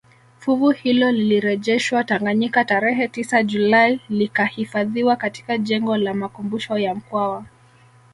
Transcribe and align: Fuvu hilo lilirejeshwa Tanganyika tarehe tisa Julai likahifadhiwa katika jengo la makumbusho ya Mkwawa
Fuvu 0.39 0.69
hilo 0.71 1.11
lilirejeshwa 1.11 2.03
Tanganyika 2.03 2.65
tarehe 2.65 3.07
tisa 3.07 3.43
Julai 3.43 3.99
likahifadhiwa 4.09 5.15
katika 5.15 5.57
jengo 5.57 5.97
la 5.97 6.13
makumbusho 6.13 6.77
ya 6.77 6.95
Mkwawa 6.95 7.45